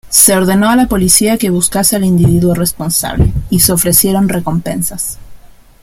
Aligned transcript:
Se 0.09 0.35
ordenó 0.35 0.67
a 0.71 0.75
la 0.75 0.87
policía 0.87 1.37
que 1.37 1.51
buscase 1.51 1.95
al 1.95 2.03
individuo 2.03 2.55
responsable, 2.55 3.31
y 3.51 3.59
se 3.59 3.71
ofrecieron 3.71 4.29
recompensas. 4.29 5.19